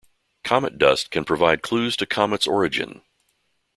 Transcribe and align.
Comet 0.43 0.79
dust 0.79 1.11
can 1.11 1.23
provide 1.25 1.61
clues 1.61 1.95
to 1.97 2.07
comets' 2.07 2.47
origin. 2.47 3.03